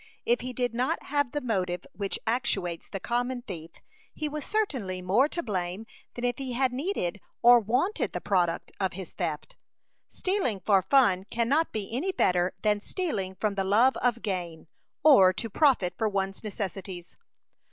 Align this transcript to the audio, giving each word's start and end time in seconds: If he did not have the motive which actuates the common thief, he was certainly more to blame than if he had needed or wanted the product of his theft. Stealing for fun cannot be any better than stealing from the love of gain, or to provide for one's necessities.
If 0.25 0.41
he 0.41 0.51
did 0.51 0.73
not 0.73 1.03
have 1.03 1.31
the 1.31 1.41
motive 1.41 1.85
which 1.93 2.17
actuates 2.25 2.89
the 2.89 2.99
common 2.99 3.43
thief, 3.43 3.69
he 4.15 4.27
was 4.27 4.43
certainly 4.43 4.99
more 4.99 5.27
to 5.29 5.43
blame 5.43 5.85
than 6.15 6.25
if 6.25 6.39
he 6.39 6.53
had 6.53 6.73
needed 6.73 7.21
or 7.43 7.59
wanted 7.59 8.11
the 8.11 8.19
product 8.19 8.71
of 8.79 8.93
his 8.93 9.11
theft. 9.11 9.57
Stealing 10.09 10.59
for 10.59 10.81
fun 10.81 11.25
cannot 11.29 11.71
be 11.71 11.95
any 11.95 12.11
better 12.11 12.55
than 12.63 12.79
stealing 12.79 13.35
from 13.35 13.53
the 13.53 13.63
love 13.63 13.95
of 13.97 14.23
gain, 14.23 14.67
or 15.03 15.31
to 15.33 15.51
provide 15.51 15.93
for 15.99 16.09
one's 16.09 16.43
necessities. 16.43 17.15